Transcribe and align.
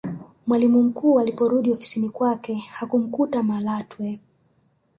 mwalimu 0.47 0.83
mkuu 0.83 1.19
aliporudi 1.19 1.71
ofisini 1.71 2.09
kwake 2.09 2.55
hakumkuta 2.55 3.43
malatwe 3.43 4.19